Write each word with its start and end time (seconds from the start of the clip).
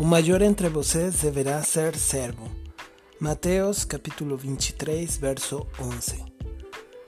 O 0.00 0.02
maior 0.02 0.40
entre 0.40 0.70
vocês 0.70 1.20
deverá 1.20 1.62
ser 1.62 1.94
servo. 1.94 2.50
Mateus 3.20 3.84
capítulo 3.84 4.34
23, 4.34 5.18
verso 5.18 5.66
11. 5.78 6.24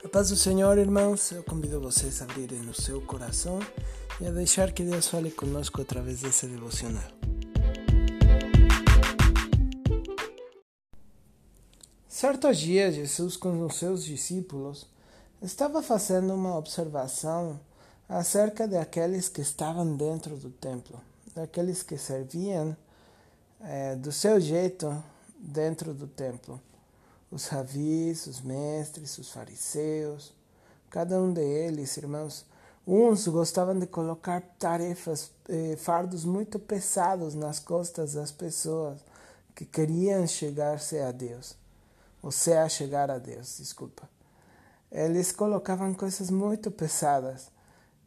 A 0.05 0.09
paz 0.09 0.29
do 0.29 0.35
Senhor, 0.35 0.77
irmãos, 0.77 1.31
eu 1.31 1.43
convido 1.43 1.81
vocês 1.81 2.21
a 2.21 2.25
abrirem 2.25 2.69
o 2.69 2.73
seu 2.75 3.01
coração 3.01 3.59
e 4.21 4.27
a 4.27 4.29
deixar 4.29 4.71
que 4.71 4.83
Deus 4.83 5.07
fale 5.07 5.31
conosco 5.31 5.81
através 5.81 6.21
desse 6.21 6.45
devocional. 6.45 7.01
Certo 12.07 12.53
dia, 12.53 12.91
Jesus 12.91 13.35
com 13.35 13.65
os 13.65 13.75
seus 13.75 14.05
discípulos 14.05 14.85
estava 15.41 15.81
fazendo 15.81 16.35
uma 16.35 16.55
observação 16.55 17.59
acerca 18.07 18.67
de 18.67 18.77
aqueles 18.77 19.29
que 19.29 19.41
estavam 19.41 19.97
dentro 19.97 20.37
do 20.37 20.51
templo, 20.51 21.01
daqueles 21.35 21.83
que 21.83 21.97
serviam 21.97 22.75
é, 23.61 23.95
do 23.95 24.11
seu 24.11 24.39
jeito 24.39 25.03
dentro 25.37 25.93
do 25.93 26.07
templo. 26.07 26.59
Os 27.31 27.47
ravis, 27.47 28.27
os 28.27 28.41
mestres, 28.41 29.17
os 29.17 29.31
fariseus, 29.31 30.33
cada 30.89 31.19
um 31.19 31.33
deles, 31.33 31.97
irmãos, 31.97 32.45
uns 32.85 33.27
gostavam 33.27 33.79
de 33.79 33.87
colocar 33.87 34.41
tarefas, 34.59 35.31
eh, 35.49 35.75
fardos 35.77 36.23
muito 36.23 36.59
pesados 36.59 37.33
nas 37.33 37.57
costas 37.57 38.13
das 38.13 38.31
pessoas 38.31 38.99
que 39.55 39.65
queriam 39.65 40.27
chegar-se 40.27 40.99
a 40.99 41.11
Deus, 41.11 41.55
ou 42.21 42.31
seja, 42.31 42.69
chegar 42.69 43.09
a 43.09 43.17
Deus, 43.17 43.57
desculpa. 43.57 44.07
Eles 44.91 45.31
colocavam 45.31 45.93
coisas 45.93 46.29
muito 46.29 46.69
pesadas, 46.69 47.49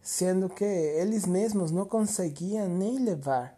sendo 0.02 0.48
que 0.48 0.64
eles 0.64 1.26
mesmos 1.26 1.70
não 1.70 1.84
conseguiam 1.84 2.68
nem 2.68 2.98
levar. 2.98 3.56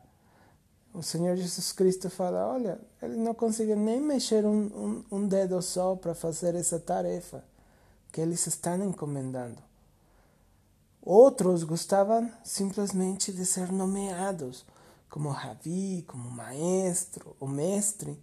O 0.94 1.02
Senhor 1.02 1.36
Jesus 1.36 1.72
Cristo 1.72 2.08
fala: 2.08 2.46
olha, 2.46 2.80
ele 3.02 3.16
não 3.16 3.34
conseguia 3.34 3.76
nem 3.76 4.00
mexer 4.00 4.44
um, 4.44 5.04
um, 5.10 5.18
um 5.18 5.28
dedo 5.28 5.60
só 5.60 5.94
para 5.94 6.14
fazer 6.14 6.54
essa 6.54 6.78
tarefa 6.78 7.44
que 8.10 8.20
eles 8.20 8.46
estão 8.46 8.82
encomendando. 8.82 9.62
Outros 11.02 11.62
gostavam 11.64 12.30
simplesmente 12.42 13.32
de 13.32 13.46
ser 13.46 13.70
nomeados 13.70 14.64
como 15.08 15.30
Ravi, 15.30 16.04
como 16.06 16.30
maestro 16.30 17.36
ou 17.38 17.48
mestre, 17.48 18.18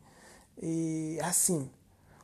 e 0.61 1.19
assim. 1.23 1.69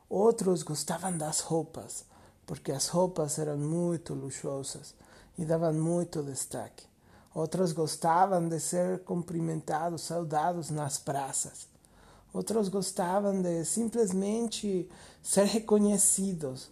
Outros 0.10 0.62
gostavam 0.62 1.18
das 1.18 1.40
roupas, 1.40 2.04
porque 2.46 2.74
as 2.74 2.90
roupas 2.90 3.40
eram 3.40 3.58
muito 3.58 4.14
luxuosas 4.14 4.94
e 5.42 5.46
davam 5.46 5.74
muito 5.74 6.22
destaque. 6.22 6.86
Outros 7.34 7.72
gostavam 7.72 8.48
de 8.48 8.60
ser 8.60 9.00
cumprimentados, 9.00 10.04
saudados 10.04 10.70
nas 10.70 11.00
praças. 11.00 11.68
Outros 12.32 12.70
gostavam 12.70 13.42
de 13.42 13.66
simplesmente 13.66 14.88
ser 15.24 15.46
reconhecidos 15.46 16.70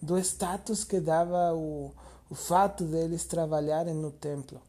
do 0.00 0.18
status 0.18 0.84
que 0.84 1.00
dava 1.00 1.54
o, 1.54 1.90
o 2.28 2.34
fato 2.34 2.84
deles 2.84 3.24
trabalharem 3.24 3.94
no 3.94 4.10
templo. 4.10 4.60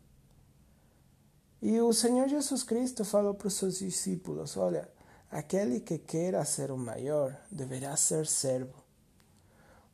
E 1.61 1.81
o 1.81 1.91
Senhor 1.91 2.29
Jesus 2.29 2.63
Cristo 2.63 3.03
falou 3.03 3.33
para 3.33 3.49
os 3.49 3.55
seus 3.55 3.79
discípulos: 3.79 4.55
Olha, 4.55 4.89
aquele 5.29 5.81
que 5.81 5.97
queira 5.97 6.45
ser 6.45 6.71
o 6.71 6.77
maior 6.77 7.35
deverá 7.51 7.97
ser 7.97 8.25
servo. 8.25 8.81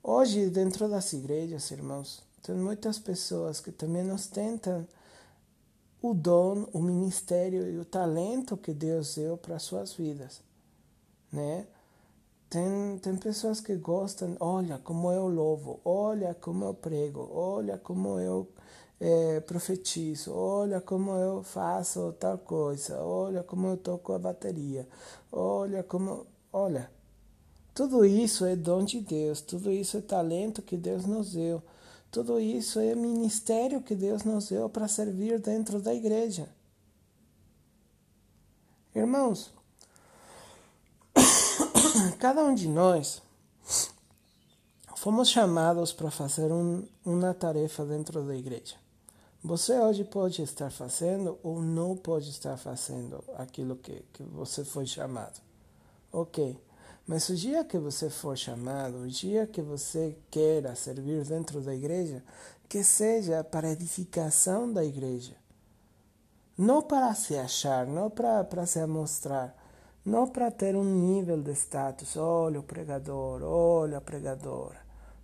Hoje, 0.03 0.52
dentro 0.52 0.88
das 0.88 1.11
igrejas, 1.13 1.72
irmãos, 1.72 2.23
tem 2.46 2.54
muitas 2.54 3.00
pessoas 3.00 3.60
que 3.60 3.72
também 3.72 4.12
ostentam 4.12 4.88
o 6.00 6.14
dom, 6.14 6.68
o 6.72 6.80
ministério 6.80 7.68
e 7.68 7.80
o 7.80 7.84
talento 7.84 8.56
que 8.56 8.72
Deus 8.72 9.16
deu 9.16 9.36
para 9.36 9.58
suas 9.58 9.94
vidas, 9.94 10.42
né? 11.32 11.66
Tem, 12.47 13.00
tem 13.00 13.16
pessoas 13.18 13.59
que 13.59 13.75
gostam, 13.75 14.38
olha 14.40 14.78
como 14.78 15.12
eu 15.12 15.28
louvo, 15.28 15.80
olha 15.84 16.36
como 16.36 16.66
eu 16.66 16.74
prego, 16.75 17.28
olha 17.34 17.80
como 17.80 18.19
eu 18.19 18.48
é, 19.00 19.40
profetizo, 19.40 20.31
olha 20.31 20.80
como 20.80 21.14
eu 21.14 21.42
faço 21.42 22.14
tal 22.19 22.38
coisa, 22.38 23.02
olha 23.02 23.42
como 23.42 23.69
eu 23.69 23.78
toco 23.78 24.14
a 24.14 24.19
bateria, 24.19 24.88
olha 25.31 25.81
como. 25.81 26.28
Olha, 26.53 26.90
tudo 27.74 28.06
isso 28.06 28.46
é 28.46 28.56
dom 28.56 28.86
de 28.86 29.02
Deus, 29.02 29.42
tudo 29.42 29.72
isso 29.72 29.98
é 29.98 30.02
talento 30.02 30.62
que 30.62 30.78
Deus 30.78 31.08
nos 31.08 31.34
deu. 31.34 31.62
Tudo 32.16 32.40
isso 32.40 32.80
é 32.80 32.96
ministério 32.96 33.81
que 33.81 33.94
Deus 33.94 34.24
nos 34.24 34.48
deu 34.48 34.70
para 34.70 34.88
servir 34.88 35.38
dentro 35.38 35.81
da 35.81 35.94
igreja. 35.94 36.48
Irmãos, 38.96 39.52
cada 42.18 42.42
um 42.42 42.56
de 42.56 42.70
nós 42.70 43.22
fomos 44.96 45.28
chamados 45.28 45.92
para 45.92 46.09
fazer 46.09 46.54
um, 46.54 46.88
uma 47.04 47.34
tarefa 47.34 47.84
dentro 47.84 48.24
da 48.24 48.34
igreja. 48.34 48.78
Você 49.44 49.78
hoje 49.78 50.06
pode 50.06 50.42
estar 50.42 50.72
fazendo 50.72 51.38
ou 51.44 51.62
não 51.62 51.98
pode 51.98 52.30
estar 52.30 52.56
fazendo 52.56 53.22
aquilo 53.36 53.75
que, 53.75 54.06
que 54.14 54.24
você 54.24 54.64
foi 54.64 54.86
chamado. 54.86 55.42
Ok. 56.14 56.58
Mas 57.08 57.30
o 57.30 57.36
dia 57.36 57.64
que 57.64 57.78
você 57.78 58.10
for 58.10 58.36
chamado, 58.36 58.98
o 58.98 59.08
dia 59.08 59.46
que 59.46 59.62
você 59.62 60.18
queira 60.32 60.76
servir 60.76 61.24
dentro 61.24 61.62
da 61.62 61.74
igreja, 61.74 62.24
que 62.68 62.84
seja 62.84 63.44
para 63.44 63.72
edificação 63.72 64.72
da 64.72 64.84
igreja. 64.84 65.36
Não 66.58 66.82
para 66.82 67.14
se 67.14 67.38
achar, 67.38 67.86
não 67.86 68.10
para, 68.10 68.44
para 68.44 68.66
se 68.66 68.84
mostrar, 68.88 69.56
não 70.04 70.28
para 70.28 70.50
ter 70.50 70.76
um 70.76 70.84
nível 70.84 71.42
de 71.42 71.52
status. 71.52 72.16
Olha 72.16 72.60
o 72.60 72.64
pregador, 72.64 73.44
olha 73.44 74.00
a 74.00 74.02
pregadora. 74.02 74.80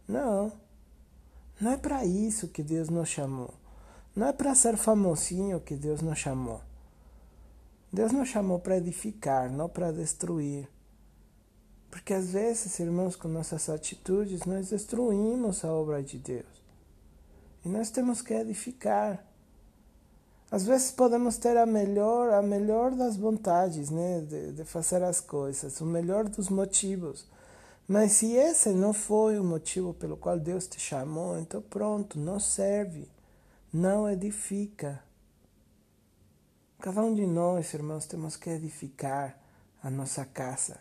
Não. 0.07 0.51
Não 1.59 1.71
é 1.71 1.77
para 1.77 2.05
isso 2.05 2.47
que 2.47 2.61
Deus 2.61 2.89
nos 2.89 3.09
chamou. 3.09 3.53
Não 4.15 4.27
é 4.27 4.33
para 4.33 4.53
ser 4.53 4.77
famosinho 4.77 5.61
que 5.61 5.75
Deus 5.75 6.01
nos 6.01 6.19
chamou. 6.19 6.61
Deus 7.93 8.11
nos 8.11 8.29
chamou 8.29 8.59
para 8.59 8.77
edificar, 8.77 9.49
não 9.49 9.69
para 9.69 9.91
destruir. 9.91 10.67
Porque 11.91 12.13
às 12.13 12.31
vezes, 12.31 12.79
irmãos, 12.79 13.17
com 13.17 13.27
nossas 13.27 13.69
atitudes, 13.69 14.45
nós 14.45 14.69
destruímos 14.69 15.65
a 15.65 15.71
obra 15.71 16.01
de 16.01 16.17
Deus. 16.17 16.45
E 17.65 17.69
nós 17.69 17.91
temos 17.91 18.21
que 18.21 18.33
edificar. 18.33 19.23
Às 20.49 20.65
vezes 20.65 20.91
podemos 20.91 21.37
ter 21.37 21.57
a 21.57 21.65
melhor, 21.65 22.33
a 22.33 22.41
melhor 22.41 22.95
das 22.95 23.17
vontades, 23.17 23.89
né, 23.89 24.21
de, 24.21 24.53
de 24.53 24.63
fazer 24.63 25.03
as 25.03 25.19
coisas, 25.19 25.81
o 25.81 25.85
melhor 25.85 26.27
dos 26.29 26.47
motivos. 26.47 27.27
Mas 27.87 28.13
se 28.13 28.33
esse 28.33 28.69
não 28.69 28.93
foi 28.93 29.37
o 29.37 29.43
motivo 29.43 29.93
pelo 29.93 30.15
qual 30.15 30.39
Deus 30.39 30.67
te 30.67 30.79
chamou, 30.79 31.37
então 31.37 31.61
pronto, 31.61 32.17
não 32.17 32.39
serve, 32.39 33.09
não 33.71 34.09
edifica. 34.09 35.03
Cada 36.79 37.03
um 37.03 37.13
de 37.13 37.27
nós, 37.27 37.73
irmãos, 37.73 38.05
temos 38.05 38.37
que 38.37 38.49
edificar 38.49 39.37
a 39.83 39.89
nossa 39.89 40.23
casa 40.25 40.79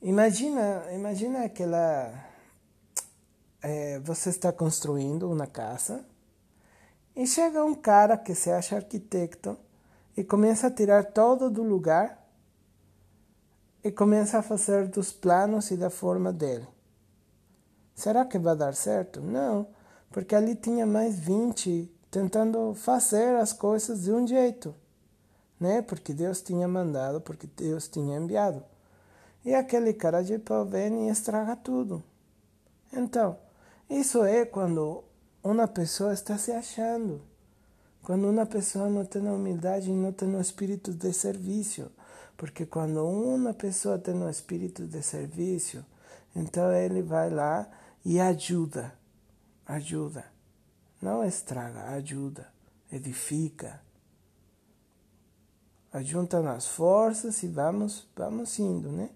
Imagina, 0.00 0.84
imagina 0.92 1.44
aquela. 1.44 2.12
É, 3.60 3.98
você 3.98 4.30
está 4.30 4.52
construindo 4.52 5.28
uma 5.28 5.48
casa 5.48 6.04
e 7.16 7.26
chega 7.26 7.64
um 7.64 7.74
cara 7.74 8.16
que 8.16 8.32
se 8.32 8.48
acha 8.48 8.76
arquiteto 8.76 9.58
e 10.16 10.22
começa 10.22 10.68
a 10.68 10.70
tirar 10.70 11.06
todo 11.06 11.50
do 11.50 11.64
lugar 11.64 12.24
e 13.82 13.90
começa 13.90 14.38
a 14.38 14.42
fazer 14.42 14.86
dos 14.86 15.10
planos 15.12 15.72
e 15.72 15.76
da 15.76 15.90
forma 15.90 16.32
dele. 16.32 16.68
Será 17.92 18.24
que 18.24 18.38
vai 18.38 18.54
dar 18.54 18.76
certo? 18.76 19.20
Não, 19.20 19.66
porque 20.12 20.36
ali 20.36 20.54
tinha 20.54 20.86
mais 20.86 21.18
20 21.18 21.92
tentando 22.08 22.72
fazer 22.74 23.34
as 23.34 23.52
coisas 23.52 24.04
de 24.04 24.12
um 24.12 24.24
jeito, 24.24 24.72
né? 25.58 25.82
Porque 25.82 26.14
Deus 26.14 26.40
tinha 26.40 26.68
mandado, 26.68 27.20
porque 27.20 27.48
Deus 27.48 27.88
tinha 27.88 28.16
enviado. 28.16 28.62
E 29.48 29.54
aquele 29.54 29.94
cara 29.94 30.22
de 30.22 30.38
pau 30.38 30.66
vem 30.66 31.08
e 31.08 31.10
estraga 31.10 31.56
tudo. 31.56 32.04
Então, 32.92 33.38
isso 33.88 34.22
é 34.22 34.44
quando 34.44 35.02
uma 35.42 35.66
pessoa 35.66 36.12
está 36.12 36.36
se 36.36 36.52
achando. 36.52 37.22
Quando 38.02 38.28
uma 38.28 38.44
pessoa 38.44 38.90
não 38.90 39.06
tem 39.06 39.26
humildade 39.26 39.90
e 39.90 39.94
não 39.94 40.12
tem 40.12 40.28
um 40.28 40.38
espírito 40.38 40.92
de 40.92 41.14
serviço. 41.14 41.90
Porque 42.36 42.66
quando 42.66 43.02
uma 43.02 43.54
pessoa 43.54 43.98
tem 43.98 44.12
um 44.12 44.28
espírito 44.28 44.86
de 44.86 45.02
serviço, 45.02 45.82
então 46.36 46.70
ele 46.70 47.00
vai 47.00 47.30
lá 47.30 47.66
e 48.04 48.20
ajuda. 48.20 48.92
Ajuda. 49.64 50.26
Não 51.00 51.24
estraga, 51.24 51.84
ajuda. 51.84 52.52
Edifica. 52.92 53.80
Ajunta 55.90 56.42
nas 56.42 56.66
forças 56.66 57.42
e 57.42 57.48
vamos, 57.48 58.06
vamos 58.14 58.58
indo, 58.58 58.92
né? 58.92 59.08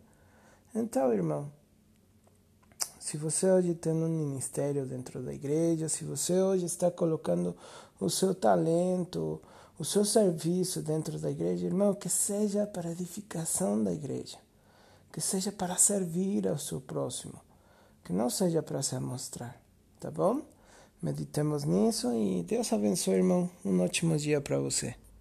Então, 0.75 1.13
irmão, 1.13 1.53
se 2.99 3.19
você 3.19 3.51
hoje 3.51 3.75
tem 3.75 3.93
um 3.93 4.09
ministério 4.09 4.87
dentro 4.87 5.23
da 5.23 5.35
igreja, 5.35 5.87
se 5.87 6.03
você 6.03 6.41
hoje 6.41 6.65
está 6.65 6.91
colocando 6.91 7.55
o 8.01 8.09
seu 8.09 8.35
talento, 8.35 9.39
o 9.79 9.85
seu 9.85 10.03
serviço 10.03 10.81
dentro 10.81 11.19
da 11.19 11.31
igreja, 11.31 11.67
irmão, 11.67 11.95
que 11.95 12.09
seja 12.09 12.67
para 12.67 12.93
edificação 12.93 13.85
da 13.85 13.93
igreja, 13.93 14.39
que 15.13 15.21
seja 15.21 15.53
para 15.53 15.77
servir 15.77 16.49
ao 16.49 16.59
seu 16.59 16.81
próximo, 16.81 17.35
que 18.03 18.13
não 18.13 18.31
seja 18.31 18.63
para 18.63 18.81
se 18.83 18.99
mostrar, 18.99 19.61
tá 20.01 20.11
bom? 20.11 20.41
Meditemos 21.03 21.65
nisso 21.65 22.11
e 22.13 22.45
Deus 22.45 22.73
abençoe, 22.73 23.17
irmão. 23.17 23.51
Um 23.63 23.81
ótimo 23.81 24.17
dia 24.17 24.41
para 24.41 24.59
você. 24.59 25.02